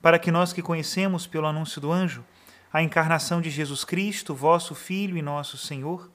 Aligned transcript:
para 0.00 0.18
que 0.18 0.30
nós 0.30 0.52
que 0.52 0.62
conhecemos 0.62 1.26
pelo 1.26 1.46
anúncio 1.46 1.80
do 1.80 1.92
anjo 1.92 2.24
a 2.72 2.82
encarnação 2.82 3.40
de 3.40 3.50
Jesus 3.50 3.84
Cristo, 3.84 4.34
vosso 4.34 4.74
Filho 4.74 5.16
e 5.16 5.22
nosso 5.22 5.56
Senhor, 5.56 6.10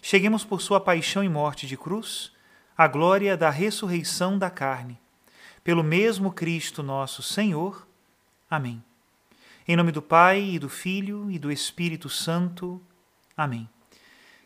cheguemos 0.00 0.44
por 0.44 0.60
sua 0.60 0.80
paixão 0.80 1.22
e 1.22 1.28
morte 1.28 1.66
de 1.66 1.76
cruz 1.76 2.32
à 2.76 2.86
glória 2.86 3.36
da 3.36 3.50
ressurreição 3.50 4.38
da 4.38 4.48
carne. 4.48 4.98
Pelo 5.64 5.82
mesmo 5.82 6.32
Cristo 6.32 6.82
nosso 6.82 7.22
Senhor. 7.22 7.86
Amém. 8.48 8.82
Em 9.66 9.74
nome 9.74 9.90
do 9.90 10.00
Pai 10.00 10.40
e 10.40 10.58
do 10.58 10.68
Filho 10.68 11.28
e 11.30 11.38
do 11.38 11.50
Espírito 11.50 12.08
Santo. 12.08 12.80
Amém. 13.36 13.68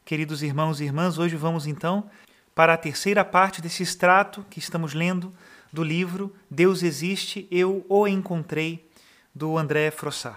Queridos 0.05 0.43
irmãos 0.43 0.81
e 0.81 0.85
irmãs, 0.85 1.19
hoje 1.19 1.37
vamos 1.37 1.67
então 1.67 2.11
para 2.55 2.73
a 2.73 2.79
terceira 2.79 3.25
parte 3.25 3.61
desse 3.61 3.83
extrato 3.83 4.45
que 4.49 4.59
estamos 4.59 4.95
lendo 4.95 5.33
do 5.73 5.83
livro 5.83 6.35
Deus 6.51 6.83
Existe, 6.83 7.47
Eu 7.51 7.85
o 7.89 8.07
Encontrei, 8.07 8.89
do 9.35 9.57
André 9.57 9.91
Frossat. 9.91 10.37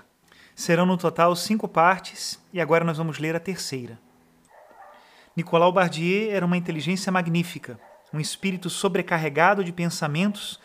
Serão 0.55 0.85
no 0.85 0.97
total 0.97 1.35
cinco 1.35 1.67
partes 1.67 2.39
e 2.53 2.61
agora 2.61 2.85
nós 2.85 2.97
vamos 2.97 3.17
ler 3.17 3.35
a 3.35 3.39
terceira. 3.39 3.99
Nicolau 5.35 5.71
Bardier 5.71 6.31
era 6.31 6.45
uma 6.45 6.57
inteligência 6.57 7.11
magnífica, 7.11 7.79
um 8.13 8.19
espírito 8.19 8.69
sobrecarregado 8.69 9.63
de 9.63 9.71
pensamentos 9.71 10.59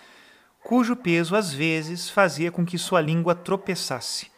cujo 0.63 0.95
peso 0.95 1.35
às 1.35 1.51
vezes 1.51 2.11
fazia 2.11 2.53
com 2.53 2.67
que 2.67 2.77
sua 2.77 3.01
língua 3.01 3.35
tropeçasse. 3.35 4.31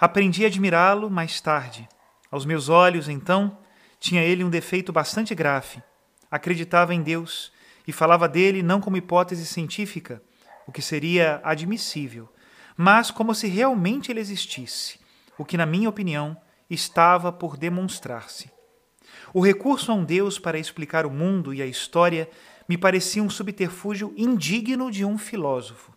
Aprendi 0.00 0.44
a 0.44 0.46
admirá-lo 0.46 1.10
mais 1.10 1.40
tarde. 1.40 1.86
Aos 2.30 2.46
meus 2.46 2.70
olhos, 2.70 3.08
então, 3.08 3.58
tinha 4.00 4.22
ele 4.22 4.42
um 4.42 4.48
defeito 4.48 4.92
bastante 4.92 5.34
grave. 5.34 5.82
Acreditava 6.30 6.94
em 6.94 7.02
Deus 7.02 7.52
e 7.88 7.92
falava 7.92 8.28
dele 8.28 8.62
não 8.62 8.82
como 8.82 8.98
hipótese 8.98 9.46
científica, 9.46 10.22
o 10.66 10.70
que 10.70 10.82
seria 10.82 11.40
admissível, 11.42 12.28
mas 12.76 13.10
como 13.10 13.34
se 13.34 13.48
realmente 13.48 14.12
ele 14.12 14.20
existisse, 14.20 15.00
o 15.38 15.44
que, 15.44 15.56
na 15.56 15.64
minha 15.64 15.88
opinião, 15.88 16.36
estava 16.68 17.32
por 17.32 17.56
demonstrar-se. 17.56 18.50
O 19.32 19.40
recurso 19.40 19.90
a 19.90 19.94
um 19.94 20.04
Deus 20.04 20.38
para 20.38 20.58
explicar 20.58 21.06
o 21.06 21.10
mundo 21.10 21.54
e 21.54 21.62
a 21.62 21.66
história 21.66 22.28
me 22.68 22.76
parecia 22.76 23.22
um 23.22 23.30
subterfúgio 23.30 24.12
indigno 24.18 24.90
de 24.90 25.02
um 25.06 25.16
filósofo. 25.16 25.90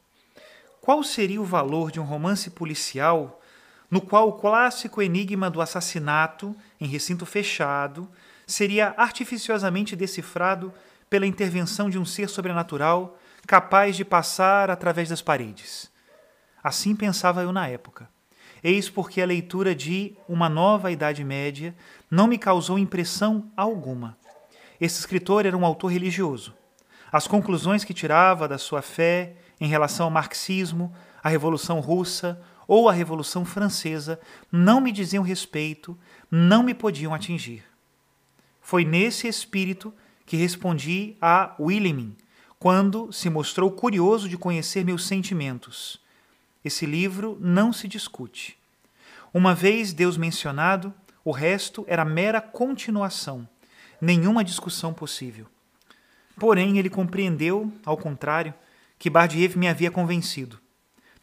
Qual 0.80 1.04
seria 1.04 1.42
o 1.42 1.46
valor 1.46 1.92
de 1.92 2.00
um 2.00 2.06
romance 2.06 2.50
policial 2.52 3.42
no 3.90 4.00
qual 4.00 4.30
o 4.30 4.34
clássico 4.34 5.02
enigma 5.02 5.50
do 5.50 5.60
assassinato 5.60 6.56
em 6.80 6.88
recinto 6.88 7.26
fechado 7.26 8.10
seria 8.48 8.94
artificiosamente 8.96 9.94
decifrado 9.94 10.74
pela 11.12 11.28
intervenção 11.28 11.90
de 11.90 12.00
um 12.00 12.06
ser 12.06 12.30
sobrenatural 12.30 13.20
capaz 13.46 13.98
de 13.98 14.06
passar 14.06 14.70
através 14.70 15.10
das 15.10 15.22
paredes. 15.22 15.92
Assim 16.64 16.96
pensava 16.96 17.42
eu 17.42 17.52
na 17.52 17.68
época. 17.68 18.10
Eis 18.64 18.90
porque 18.90 19.22
a 19.22 19.26
leitura 19.26 19.76
de 19.76 20.16
Uma 20.26 20.48
Nova 20.48 20.90
Idade 20.90 21.22
Média 21.22 21.76
não 22.10 22.28
me 22.28 22.38
causou 22.38 22.80
impressão 22.80 23.52
alguma. 23.58 24.18
Esse 24.80 25.00
escritor 25.02 25.46
era 25.46 25.58
um 25.58 25.66
autor 25.66 25.92
religioso. 25.92 26.54
As 27.12 27.28
conclusões 27.28 27.84
que 27.84 27.94
tirava 27.94 28.48
da 28.48 28.58
sua 28.58 28.82
fé 28.82 29.36
em 29.60 29.68
relação 29.68 30.06
ao 30.06 30.12
marxismo, 30.12 30.94
à 31.22 31.28
Revolução 31.28 31.82
Russa 31.82 32.42
ou 32.66 32.88
à 32.88 32.94
Revolução 32.94 33.44
Francesa 33.44 34.18
não 34.50 34.80
me 34.80 34.94
diziam 34.94 35.26
respeito, 35.26 36.00
não 36.32 36.64
me 36.64 36.74
podiam 36.74 37.14
atingir. 37.14 37.66
Foi 38.62 38.86
nesse 38.86 39.28
espírito 39.28 39.94
que 40.26 40.38
respondi 40.38 41.16
a 41.22 41.56
William 41.60 42.12
quando 42.60 43.12
se 43.12 43.30
mostrou 43.30 43.72
curioso 43.72 44.30
de 44.30 44.38
conhecer 44.38 44.86
meus 44.86 45.06
sentimentos. 45.08 46.00
Esse 46.64 46.86
livro 46.86 47.38
não 47.42 47.74
se 47.74 47.88
discute. 47.88 48.56
Uma 49.34 49.56
vez 49.56 49.94
Deus 49.94 50.16
mencionado, 50.16 50.94
o 51.26 51.32
resto 51.32 51.84
era 51.88 52.06
mera 52.06 52.40
continuação, 52.40 53.48
nenhuma 54.00 54.44
discussão 54.44 54.94
possível. 54.94 55.48
Porém, 56.38 56.78
ele 56.78 56.90
compreendeu, 56.90 57.72
ao 57.86 57.98
contrário, 57.98 58.54
que 59.00 59.10
Bardiev 59.10 59.58
me 59.58 59.68
havia 59.68 59.90
convencido. 59.90 60.60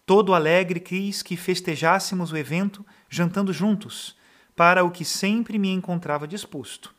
Todo 0.05 0.35
alegre 0.35 0.81
quis 0.81 1.23
que 1.23 1.37
festejássemos 1.37 2.33
o 2.33 2.37
evento 2.37 2.85
jantando 3.09 3.53
juntos, 3.53 4.17
para 4.57 4.83
o 4.83 4.91
que 4.91 5.05
sempre 5.05 5.59
me 5.59 5.71
encontrava 5.71 6.27
disposto. 6.27 6.93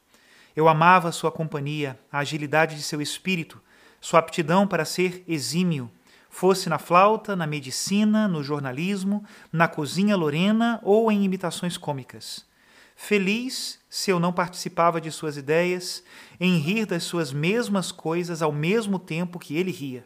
Eu 0.59 0.67
amava 0.67 1.09
sua 1.13 1.31
companhia, 1.31 1.97
a 2.11 2.19
agilidade 2.19 2.75
de 2.75 2.83
seu 2.83 3.01
espírito, 3.01 3.61
sua 4.01 4.19
aptidão 4.19 4.67
para 4.67 4.83
ser 4.83 5.23
exímio, 5.25 5.89
fosse 6.29 6.67
na 6.67 6.77
flauta, 6.77 7.33
na 7.33 7.47
medicina, 7.47 8.27
no 8.27 8.43
jornalismo, 8.43 9.23
na 9.53 9.69
cozinha 9.69 10.17
lorena 10.17 10.77
ou 10.83 11.09
em 11.09 11.23
imitações 11.23 11.77
cômicas. 11.77 12.45
Feliz 12.93 13.79
se 13.89 14.11
eu 14.11 14.19
não 14.19 14.33
participava 14.33 14.99
de 14.99 15.09
suas 15.11 15.37
ideias, 15.37 16.03
em 16.41 16.57
rir 16.57 16.85
das 16.85 17.03
suas 17.03 17.31
mesmas 17.31 17.89
coisas 17.89 18.41
ao 18.41 18.51
mesmo 18.51 18.99
tempo 18.99 19.39
que 19.39 19.55
ele 19.55 19.71
ria. 19.71 20.05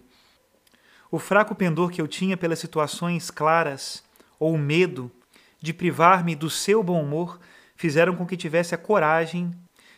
O 1.10 1.18
fraco 1.18 1.56
pendor 1.56 1.90
que 1.90 2.00
eu 2.00 2.08
tinha 2.08 2.38
pelas 2.38 2.60
situações 2.60 3.32
claras, 3.32 4.04
ou 4.40 4.54
o 4.54 4.60
medo 4.60 5.12
de 5.60 5.74
privar-me 5.74 6.36
do 6.36 6.48
seu 6.48 6.84
bom 6.84 7.02
humor, 7.02 7.40
fizeram 7.76 8.16
com 8.16 8.24
que 8.24 8.38
tivesse 8.38 8.76
a 8.76 8.78
coragem 8.78 9.52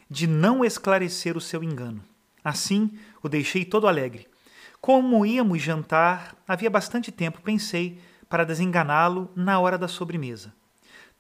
de 0.10 0.28
não 0.28 0.64
esclarecer 0.64 1.36
o 1.36 1.42
seu 1.42 1.64
engano. 1.64 2.04
Assim, 2.44 2.92
o 3.24 3.30
deixei 3.30 3.66
todo 3.66 3.88
alegre. 3.88 4.28
Como 4.80 5.26
íamos 5.26 5.62
jantar, 5.62 6.36
havia 6.48 6.70
bastante 6.70 7.12
tempo, 7.12 7.42
pensei, 7.42 8.00
para 8.30 8.44
desenganá-lo 8.44 9.32
na 9.36 9.60
hora 9.60 9.78
da 9.78 9.88
sobremesa. 9.88 10.54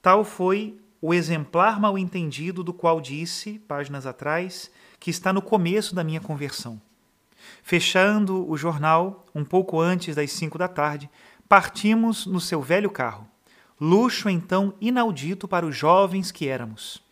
Tal 0.02 0.24
foi 0.24 0.80
o 1.02 1.14
exemplar 1.14 1.80
mal 1.80 1.98
entendido 1.98 2.64
do 2.64 2.74
qual 2.74 3.02
disse, 3.02 3.60
páginas 3.60 4.06
atrás, 4.06 4.70
que 5.00 5.10
está 5.10 5.34
no 5.34 5.42
começo 5.42 5.96
da 5.96 6.04
minha 6.04 6.22
conversão. 6.22 6.80
Fechando 7.64 8.48
o 8.50 8.56
jornal, 8.56 9.26
um 9.34 9.44
pouco 9.44 9.80
antes 9.80 10.16
das 10.16 10.32
cinco 10.32 10.58
da 10.58 10.68
tarde, 10.68 11.10
partimos 11.50 12.26
no 12.26 12.40
seu 12.40 12.62
velho 12.62 12.90
carro. 12.90 13.28
Luxo 13.80 14.30
então 14.30 14.74
inaudito 14.80 15.48
para 15.48 15.66
os 15.66 15.76
jovens 15.76 16.32
que 16.32 16.48
éramos 16.48 17.05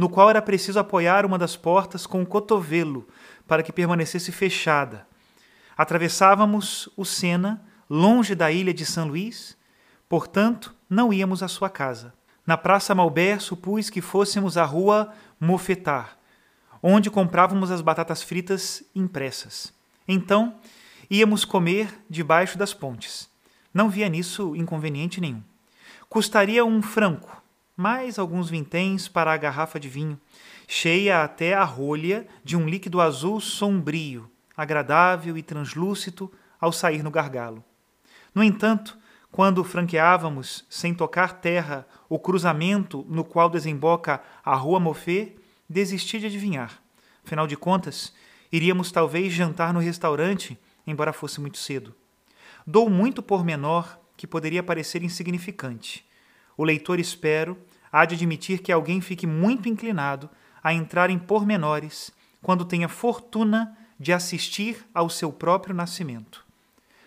no 0.00 0.08
qual 0.08 0.30
era 0.30 0.40
preciso 0.40 0.78
apoiar 0.78 1.26
uma 1.26 1.36
das 1.36 1.56
portas 1.56 2.06
com 2.06 2.22
o 2.22 2.26
cotovelo 2.26 3.06
para 3.46 3.62
que 3.62 3.70
permanecesse 3.70 4.32
fechada. 4.32 5.06
Atravessávamos 5.76 6.88
o 6.96 7.04
Sena, 7.04 7.62
longe 7.88 8.34
da 8.34 8.50
ilha 8.50 8.72
de 8.72 8.86
São 8.86 9.06
Luís, 9.06 9.58
portanto, 10.08 10.74
não 10.88 11.12
íamos 11.12 11.42
à 11.42 11.48
sua 11.48 11.68
casa. 11.68 12.14
na 12.46 12.56
Praça 12.56 12.94
Malber 12.94 13.42
supus 13.42 13.90
que 13.90 14.00
fôssemos 14.00 14.56
à 14.56 14.64
rua 14.64 15.12
Mofetar, 15.38 16.16
onde 16.82 17.10
comprávamos 17.10 17.70
as 17.70 17.82
batatas 17.82 18.22
fritas 18.22 18.82
impressas. 18.94 19.70
Então, 20.08 20.54
íamos 21.10 21.44
comer 21.44 22.02
debaixo 22.08 22.56
das 22.56 22.72
pontes. 22.72 23.28
Não 23.72 23.90
via 23.90 24.08
nisso 24.08 24.56
inconveniente 24.56 25.20
nenhum. 25.20 25.42
Custaria 26.08 26.64
um 26.64 26.80
franco, 26.80 27.39
mais 27.80 28.18
alguns 28.18 28.50
vinténs 28.50 29.08
para 29.08 29.32
a 29.32 29.36
garrafa 29.38 29.80
de 29.80 29.88
vinho, 29.88 30.20
cheia 30.68 31.24
até 31.24 31.54
a 31.54 31.64
rolha 31.64 32.26
de 32.44 32.54
um 32.54 32.68
líquido 32.68 33.00
azul 33.00 33.40
sombrio, 33.40 34.30
agradável 34.54 35.38
e 35.38 35.42
translúcido 35.42 36.30
ao 36.60 36.72
sair 36.72 37.02
no 37.02 37.10
gargalo. 37.10 37.64
No 38.34 38.44
entanto, 38.44 38.98
quando 39.32 39.64
franqueávamos, 39.64 40.66
sem 40.68 40.92
tocar 40.92 41.40
terra, 41.40 41.86
o 42.06 42.18
cruzamento 42.18 43.06
no 43.08 43.24
qual 43.24 43.48
desemboca 43.48 44.22
a 44.44 44.54
Rua 44.54 44.78
Mofê, 44.78 45.36
desisti 45.66 46.20
de 46.20 46.26
adivinhar. 46.26 46.82
Afinal 47.24 47.46
de 47.46 47.56
contas, 47.56 48.12
iríamos 48.52 48.92
talvez 48.92 49.32
jantar 49.32 49.72
no 49.72 49.80
restaurante, 49.80 50.60
embora 50.86 51.14
fosse 51.14 51.40
muito 51.40 51.56
cedo. 51.56 51.94
Dou 52.66 52.90
muito 52.90 53.22
pormenor 53.22 53.98
que 54.18 54.26
poderia 54.26 54.62
parecer 54.62 55.02
insignificante. 55.02 56.04
O 56.58 56.64
leitor, 56.64 57.00
espero, 57.00 57.56
há 57.92 58.04
de 58.04 58.14
admitir 58.14 58.60
que 58.60 58.72
alguém 58.72 59.00
fique 59.00 59.26
muito 59.26 59.68
inclinado 59.68 60.28
a 60.62 60.72
entrar 60.72 61.10
em 61.10 61.18
pormenores 61.18 62.12
quando 62.42 62.64
tenha 62.64 62.88
fortuna 62.88 63.76
de 63.98 64.12
assistir 64.12 64.84
ao 64.94 65.08
seu 65.08 65.32
próprio 65.32 65.74
nascimento. 65.74 66.44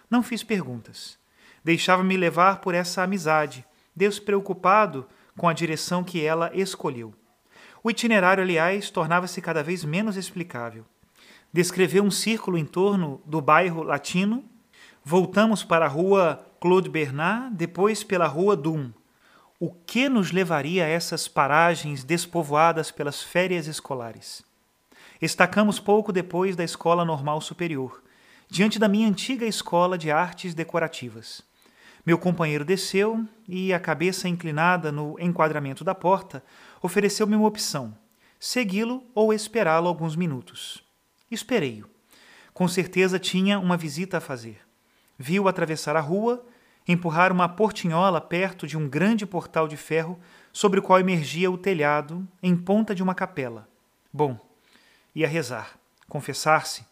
Não 0.09 0.21
fiz 0.21 0.43
perguntas 0.43 1.17
Deixava-me 1.63 2.17
levar 2.17 2.59
por 2.59 2.75
essa 2.75 3.03
amizade, 3.03 3.65
despreocupado 3.95 5.07
com 5.37 5.47
a 5.47 5.53
direção 5.53 6.03
que 6.03 6.21
ela 6.21 6.51
escolheu. 6.53 7.13
O 7.81 7.89
itinerário, 7.89 8.43
aliás, 8.43 8.89
tornava-se 8.89 9.41
cada 9.41 9.63
vez 9.63 9.83
menos 9.83 10.17
explicável. 10.17 10.85
Descreveu 11.51 12.03
um 12.03 12.11
círculo 12.11 12.57
em 12.57 12.65
torno 12.65 13.21
do 13.25 13.39
bairro 13.39 13.83
latino, 13.83 14.43
voltamos 15.03 15.63
para 15.63 15.85
a 15.85 15.89
rua 15.89 16.45
Claude 16.59 16.89
Bernard, 16.89 17.55
depois 17.55 18.03
pela 18.03 18.27
rua 18.27 18.57
Dum. 18.57 18.91
O 19.65 19.71
que 19.71 20.09
nos 20.09 20.33
levaria 20.33 20.83
a 20.83 20.89
essas 20.89 21.25
paragens 21.25 22.03
despovoadas 22.03 22.91
pelas 22.91 23.23
férias 23.23 23.65
escolares? 23.65 24.43
Estacamos 25.21 25.79
pouco 25.79 26.11
depois 26.11 26.57
da 26.57 26.65
Escola 26.65 27.05
Normal 27.05 27.39
Superior, 27.39 28.03
diante 28.49 28.77
da 28.77 28.89
minha 28.89 29.07
antiga 29.07 29.45
escola 29.45 29.97
de 29.97 30.11
artes 30.11 30.53
decorativas. 30.53 31.41
Meu 32.05 32.17
companheiro 32.17 32.65
desceu 32.65 33.25
e, 33.47 33.71
a 33.71 33.79
cabeça 33.79 34.27
inclinada 34.27 34.91
no 34.91 35.15
enquadramento 35.17 35.81
da 35.81 35.95
porta, 35.95 36.43
ofereceu-me 36.81 37.33
uma 37.33 37.47
opção: 37.47 37.97
segui-lo 38.37 39.01
ou 39.15 39.33
esperá-lo 39.33 39.87
alguns 39.87 40.17
minutos. 40.17 40.83
Esperei-o. 41.31 41.87
Com 42.53 42.67
certeza 42.67 43.17
tinha 43.17 43.57
uma 43.57 43.77
visita 43.77 44.17
a 44.17 44.19
fazer. 44.19 44.59
Viu 45.17 45.47
atravessar 45.47 45.95
a 45.95 46.01
rua, 46.01 46.45
empurrar 46.87 47.31
uma 47.31 47.47
portinhola 47.47 48.19
perto 48.19 48.67
de 48.67 48.77
um 48.77 48.87
grande 48.87 49.25
portal 49.25 49.67
de 49.67 49.77
ferro 49.77 50.19
sobre 50.51 50.79
o 50.79 50.83
qual 50.83 50.99
emergia 50.99 51.49
o 51.49 51.57
telhado 51.57 52.27
em 52.41 52.55
ponta 52.55 52.93
de 52.93 53.01
uma 53.01 53.15
capela. 53.15 53.67
Bom, 54.11 54.39
ia 55.15 55.27
rezar, 55.27 55.77
confessar-se, 56.07 56.85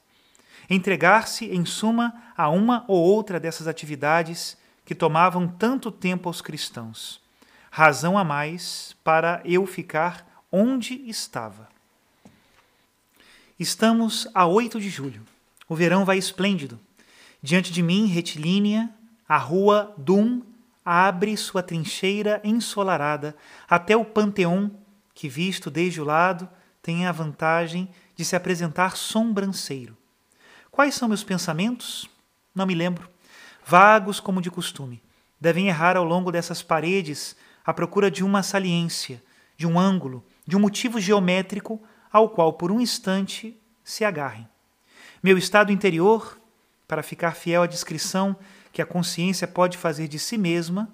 entregar-se, 0.69 1.45
em 1.45 1.65
suma, 1.65 2.13
a 2.35 2.49
uma 2.49 2.85
ou 2.87 3.01
outra 3.01 3.39
dessas 3.39 3.67
atividades 3.67 4.57
que 4.85 4.95
tomavam 4.95 5.47
tanto 5.47 5.91
tempo 5.91 6.27
aos 6.27 6.41
cristãos. 6.41 7.21
Razão 7.69 8.17
a 8.17 8.23
mais 8.23 8.95
para 9.03 9.41
eu 9.45 9.65
ficar 9.65 10.25
onde 10.51 10.95
estava. 11.07 11.69
Estamos 13.59 14.27
a 14.33 14.45
8 14.45 14.81
de 14.81 14.89
julho. 14.89 15.23
O 15.69 15.75
verão 15.75 16.03
vai 16.03 16.17
esplêndido. 16.17 16.79
Diante 17.41 17.71
de 17.71 17.81
mim, 17.81 18.07
retilínea, 18.07 18.89
a 19.31 19.37
rua 19.37 19.93
Dum 19.95 20.41
abre 20.83 21.37
sua 21.37 21.63
trincheira 21.63 22.41
ensolarada 22.43 23.33
até 23.65 23.95
o 23.95 24.03
Panteão, 24.03 24.69
que, 25.13 25.29
visto 25.29 25.71
desde 25.71 26.01
o 26.01 26.03
lado, 26.03 26.49
tem 26.81 27.05
a 27.05 27.13
vantagem 27.13 27.87
de 28.13 28.25
se 28.25 28.35
apresentar 28.35 28.97
sombranceiro. 28.97 29.95
Quais 30.69 30.95
são 30.95 31.07
meus 31.07 31.23
pensamentos? 31.23 32.09
Não 32.53 32.65
me 32.65 32.75
lembro 32.75 33.09
vagos 33.65 34.19
como 34.19 34.41
de 34.41 34.51
costume, 34.51 35.01
devem 35.39 35.69
errar 35.69 35.95
ao 35.95 36.03
longo 36.03 36.29
dessas 36.29 36.61
paredes 36.61 37.33
à 37.63 37.73
procura 37.73 38.11
de 38.11 38.25
uma 38.25 38.43
saliência, 38.43 39.23
de 39.55 39.65
um 39.65 39.79
ângulo, 39.79 40.25
de 40.45 40.57
um 40.57 40.59
motivo 40.59 40.99
geométrico 40.99 41.81
ao 42.11 42.27
qual 42.27 42.51
por 42.51 42.69
um 42.69 42.81
instante 42.81 43.57
se 43.81 44.03
agarrem. 44.03 44.45
Meu 45.23 45.37
estado 45.37 45.71
interior, 45.71 46.37
para 46.91 47.01
ficar 47.01 47.37
fiel 47.37 47.63
à 47.63 47.67
descrição 47.67 48.35
que 48.73 48.81
a 48.81 48.85
consciência 48.85 49.47
pode 49.47 49.77
fazer 49.77 50.09
de 50.09 50.19
si 50.19 50.37
mesma, 50.37 50.91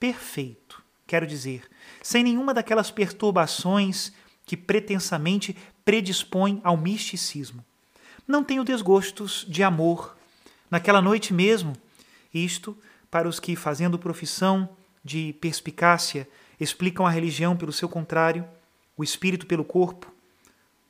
perfeito, 0.00 0.82
quero 1.06 1.26
dizer, 1.26 1.68
sem 2.02 2.24
nenhuma 2.24 2.54
daquelas 2.54 2.90
perturbações 2.90 4.10
que 4.46 4.56
pretensamente 4.56 5.54
predispõem 5.84 6.62
ao 6.64 6.78
misticismo. 6.78 7.62
Não 8.26 8.42
tenho 8.42 8.64
desgostos 8.64 9.44
de 9.46 9.62
amor. 9.62 10.16
Naquela 10.70 11.02
noite 11.02 11.34
mesmo, 11.34 11.74
isto 12.32 12.74
para 13.10 13.28
os 13.28 13.38
que, 13.38 13.54
fazendo 13.54 13.98
profissão 13.98 14.66
de 15.04 15.34
perspicácia, 15.42 16.26
explicam 16.58 17.06
a 17.06 17.10
religião 17.10 17.54
pelo 17.54 17.70
seu 17.70 17.86
contrário, 17.86 18.48
o 18.96 19.04
espírito 19.04 19.44
pelo 19.44 19.62
corpo, 19.62 20.10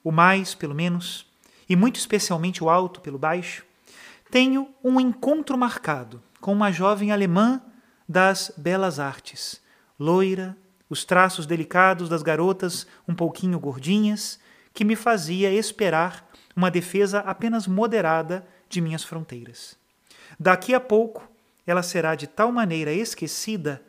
o 0.05 0.12
mais 0.12 0.55
pelo 0.55 0.77
menos, 0.77 1.27
e 1.69 1.75
muito 1.75 1.97
especialmente 1.97 2.62
o 2.62 2.71
alto 2.71 3.01
pelo 3.01 3.19
baixo, 3.19 3.65
tenho 4.34 4.69
um 4.82 4.98
encontro 4.98 5.56
marcado 5.56 6.20
com 6.40 6.52
uma 6.52 6.72
jovem 6.72 7.12
alemã 7.12 7.62
das 8.08 8.52
belas 8.56 8.98
artes, 8.98 9.62
loira, 9.96 10.56
os 10.90 11.04
traços 11.04 11.46
delicados 11.46 12.08
das 12.08 12.20
garotas 12.20 12.84
um 13.06 13.14
pouquinho 13.14 13.60
gordinhas, 13.60 14.40
que 14.72 14.84
me 14.84 14.96
fazia 14.96 15.52
esperar 15.52 16.28
uma 16.56 16.69
defesa 16.69 17.20
apenas 17.20 17.69
moderada 17.69 18.44
de 18.69 18.81
minhas 18.81 19.04
fronteiras. 19.04 19.76
Daqui 20.36 20.75
a 20.75 20.81
pouco 20.81 21.31
ela 21.64 21.84
será 21.84 22.16
de 22.16 22.26
tal 22.26 22.50
maneira 22.50 22.90
esquecida 22.92 23.81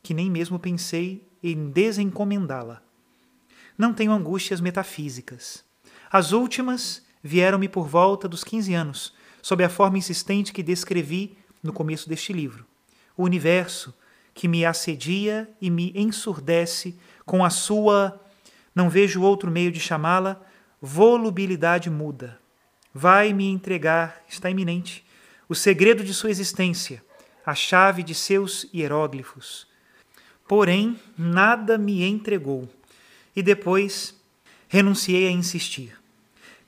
que 0.00 0.14
nem 0.14 0.30
mesmo 0.30 0.60
pensei 0.60 1.26
em 1.42 1.70
desencomendá-la. 1.70 2.80
Não 3.76 3.92
tenho 3.92 4.12
angústias 4.12 4.60
metafísicas. 4.60 5.64
As 6.08 6.30
últimas 6.30 7.04
vieram-me 7.20 7.68
por 7.68 7.88
volta 7.88 8.28
dos 8.28 8.44
15 8.44 8.74
anos, 8.74 9.17
sob 9.42 9.62
a 9.64 9.68
forma 9.68 9.98
insistente 9.98 10.52
que 10.52 10.62
descrevi 10.62 11.36
no 11.62 11.72
começo 11.72 12.08
deste 12.08 12.32
livro. 12.32 12.66
O 13.16 13.24
universo 13.24 13.94
que 14.34 14.46
me 14.46 14.64
assedia 14.64 15.50
e 15.60 15.68
me 15.70 15.92
ensurdece 15.96 16.96
com 17.26 17.44
a 17.44 17.50
sua, 17.50 18.20
não 18.74 18.88
vejo 18.88 19.22
outro 19.22 19.50
meio 19.50 19.72
de 19.72 19.80
chamá-la, 19.80 20.40
volubilidade 20.80 21.90
muda. 21.90 22.38
Vai 22.94 23.32
me 23.32 23.48
entregar, 23.48 24.22
está 24.28 24.48
iminente, 24.48 25.04
o 25.48 25.54
segredo 25.54 26.04
de 26.04 26.14
sua 26.14 26.30
existência, 26.30 27.02
a 27.44 27.54
chave 27.54 28.02
de 28.02 28.14
seus 28.14 28.68
hieróglifos. 28.72 29.66
Porém, 30.46 30.98
nada 31.16 31.76
me 31.76 32.04
entregou, 32.04 32.68
e 33.34 33.42
depois 33.42 34.14
renunciei 34.68 35.26
a 35.26 35.30
insistir. 35.30 35.98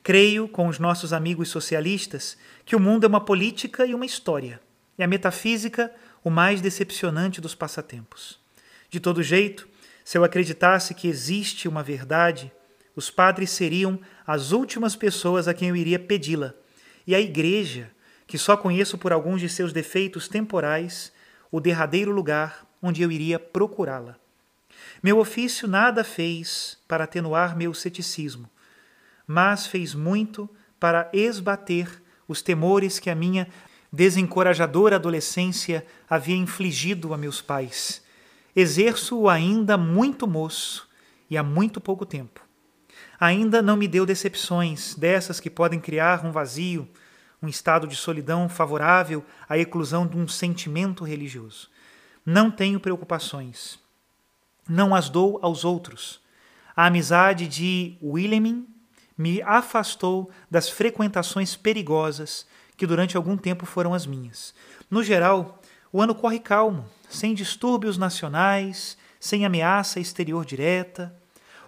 Creio, 0.02 0.49
com 0.49 0.66
os 0.66 0.78
nossos 0.78 1.12
amigos 1.12 1.49
socialistas, 1.49 2.37
que 2.64 2.75
o 2.75 2.80
mundo 2.80 3.04
é 3.04 3.09
uma 3.09 3.25
política 3.25 3.85
e 3.85 3.95
uma 3.95 4.07
história, 4.07 4.61
e 4.99 5.02
a 5.02 5.07
metafísica 5.07 5.92
o 6.25 6.30
mais 6.30 6.61
decepcionante 6.61 7.40
dos 7.40 7.54
passatempos. 7.54 8.38
De 8.90 8.99
todo 9.00 9.23
jeito, 9.23 9.69
se 10.04 10.19
eu 10.19 10.25
acreditasse 10.25 10.95
que 10.95 11.09
existe 11.09 11.69
uma 11.69 11.83
verdade, 11.83 12.52
os 12.97 13.11
padres 13.11 13.50
seriam 13.50 14.00
as 14.26 14.52
últimas 14.52 14.97
pessoas 14.97 15.47
a 15.47 15.54
quem 15.54 15.69
eu 15.69 15.76
iria 15.76 15.99
pedi-la, 15.99 16.54
e 17.07 17.14
a 17.14 17.21
Igreja 17.21 17.90
que 18.30 18.38
só 18.38 18.57
conheço 18.57 18.97
por 18.97 19.12
alguns 19.12 19.40
de 19.40 19.49
seus 19.49 19.73
defeitos 19.73 20.28
temporais, 20.28 21.12
o 21.50 21.59
derradeiro 21.59 22.12
lugar 22.12 22.64
onde 22.80 23.02
eu 23.02 23.11
iria 23.11 23.40
procurá-la. 23.40 24.16
Meu 25.02 25.19
ofício 25.19 25.66
nada 25.66 26.04
fez 26.04 26.78
para 26.87 27.02
atenuar 27.02 27.57
meu 27.57 27.75
ceticismo, 27.75 28.49
mas 29.32 29.64
fez 29.64 29.94
muito 29.94 30.50
para 30.80 31.08
esbater 31.12 32.02
os 32.26 32.42
temores 32.42 32.99
que 32.99 33.08
a 33.08 33.14
minha 33.14 33.46
desencorajadora 33.92 34.96
adolescência 34.96 35.87
havia 36.08 36.34
infligido 36.34 37.14
a 37.14 37.16
meus 37.16 37.40
pais. 37.40 38.02
Exerço-o 38.56 39.28
ainda 39.28 39.78
muito 39.78 40.26
moço 40.26 40.88
e 41.30 41.38
há 41.38 41.44
muito 41.44 41.80
pouco 41.80 42.04
tempo. 42.04 42.44
Ainda 43.20 43.62
não 43.62 43.76
me 43.76 43.87
deu 43.87 44.04
decepções, 44.04 44.96
dessas 44.96 45.38
que 45.38 45.49
podem 45.49 45.78
criar 45.78 46.26
um 46.26 46.32
vazio, 46.32 46.88
um 47.40 47.46
estado 47.46 47.87
de 47.87 47.94
solidão 47.94 48.49
favorável 48.49 49.25
à 49.49 49.56
eclusão 49.56 50.08
de 50.08 50.16
um 50.16 50.26
sentimento 50.26 51.04
religioso. 51.04 51.70
Não 52.26 52.50
tenho 52.50 52.80
preocupações. 52.80 53.78
não 54.68 54.92
as 54.92 55.08
dou 55.08 55.38
aos 55.40 55.64
outros. 55.64 56.20
A 56.75 56.87
amizade 56.87 57.46
de 57.46 57.96
William 58.02 58.64
me 59.20 59.42
afastou 59.42 60.30
das 60.50 60.70
frequentações 60.70 61.54
perigosas 61.54 62.46
que 62.74 62.86
durante 62.86 63.18
algum 63.18 63.36
tempo 63.36 63.66
foram 63.66 63.92
as 63.92 64.06
minhas. 64.06 64.54
No 64.90 65.04
geral, 65.04 65.60
o 65.92 66.00
ano 66.00 66.14
corre 66.14 66.38
calmo, 66.38 66.86
sem 67.06 67.34
distúrbios 67.34 67.98
nacionais, 67.98 68.96
sem 69.20 69.44
ameaça 69.44 70.00
exterior 70.00 70.46
direta. 70.46 71.14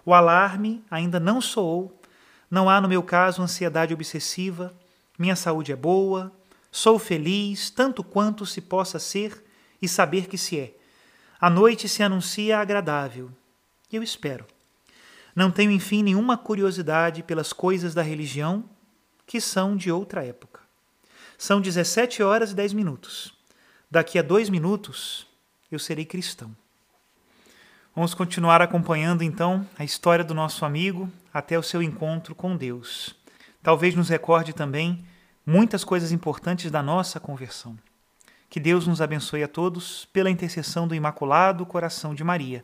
O 0.03 0.15
alarme 0.15 0.83
ainda 0.89 1.19
não 1.19 1.39
soou, 1.39 2.01
não 2.49 2.67
há 2.67 2.81
no 2.81 2.89
meu 2.89 3.03
caso 3.03 3.43
ansiedade 3.43 3.93
obsessiva, 3.93 4.73
minha 5.15 5.35
saúde 5.35 5.71
é 5.71 5.75
boa, 5.75 6.31
sou 6.71 6.97
feliz 6.97 7.69
tanto 7.69 8.03
quanto 8.03 8.47
se 8.47 8.61
possa 8.61 8.97
ser 8.97 9.45
e 9.79 9.87
saber 9.87 10.25
que 10.25 10.39
se 10.39 10.59
é. 10.59 10.73
A 11.39 11.51
noite 11.51 11.87
se 11.87 12.01
anuncia 12.01 12.57
agradável. 12.57 13.29
Eu 13.91 14.01
espero. 14.01 14.43
Não 15.35 15.49
tenho, 15.49 15.71
enfim, 15.71 16.03
nenhuma 16.03 16.37
curiosidade 16.37 17.23
pelas 17.23 17.51
coisas 17.51 17.93
da 17.93 18.01
religião 18.01 18.63
que 19.25 19.41
são 19.41 19.75
de 19.75 19.91
outra 19.91 20.23
época. 20.23 20.61
São 21.37 21.59
17 21.59 22.21
horas 22.21 22.51
e 22.51 22.55
10 22.55 22.73
minutos. 22.73 23.33
Daqui 23.89 24.17
a 24.19 24.21
dois 24.21 24.49
minutos 24.49 25.27
eu 25.71 25.79
serei 25.79 26.05
cristão. 26.05 26.55
Vamos 27.95 28.13
continuar 28.13 28.61
acompanhando 28.61 29.23
então 29.23 29.67
a 29.77 29.83
história 29.83 30.23
do 30.23 30.33
nosso 30.33 30.65
amigo 30.65 31.11
até 31.33 31.57
o 31.57 31.63
seu 31.63 31.81
encontro 31.81 32.33
com 32.33 32.55
Deus. 32.55 33.15
Talvez 33.61 33.93
nos 33.95 34.09
recorde 34.09 34.51
também 34.51 35.05
muitas 35.45 35.83
coisas 35.83 36.11
importantes 36.11 36.71
da 36.71 36.81
nossa 36.81 37.19
conversão. 37.19 37.77
Que 38.49 38.59
Deus 38.59 38.87
nos 38.87 39.01
abençoe 39.01 39.43
a 39.43 39.47
todos 39.47 40.05
pela 40.05 40.29
intercessão 40.29 40.87
do 40.87 40.95
Imaculado 40.95 41.65
Coração 41.65 42.15
de 42.15 42.23
Maria. 42.23 42.63